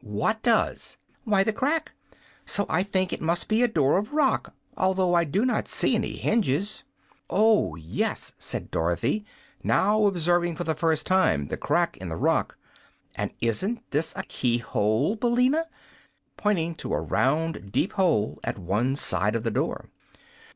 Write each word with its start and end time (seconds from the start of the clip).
"What 0.00 0.44
does?" 0.44 0.96
"Why, 1.24 1.42
the 1.42 1.52
crack. 1.52 1.90
So 2.46 2.66
I 2.68 2.84
think 2.84 3.12
it 3.12 3.20
must 3.20 3.48
be 3.48 3.64
a 3.64 3.66
door 3.66 3.98
of 3.98 4.12
rock, 4.12 4.54
although 4.76 5.14
I 5.14 5.24
do 5.24 5.44
not 5.44 5.66
see 5.66 5.96
any 5.96 6.12
hinges." 6.12 6.84
"Oh, 7.28 7.74
yes," 7.74 8.30
said 8.38 8.70
Dorothy, 8.70 9.24
now 9.64 10.06
observing 10.06 10.54
for 10.54 10.62
the 10.62 10.76
first 10.76 11.04
time 11.04 11.48
the 11.48 11.56
crack 11.56 11.96
in 11.96 12.10
the 12.10 12.16
rock. 12.16 12.56
"And 13.16 13.32
isn't 13.40 13.90
this 13.90 14.12
a 14.14 14.22
key 14.22 14.58
hole, 14.58 15.16
Billina?" 15.16 15.66
pointing 16.36 16.76
to 16.76 16.94
a 16.94 17.00
round, 17.00 17.72
deep 17.72 17.94
hole 17.94 18.38
at 18.44 18.56
one 18.56 18.94
side 18.94 19.34
of 19.34 19.42
the 19.42 19.50
door. 19.50 19.90